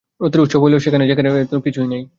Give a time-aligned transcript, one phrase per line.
[0.21, 2.03] রথের আসল উৎসব হয় সেখানে, এখানে তো কিছুই নেই।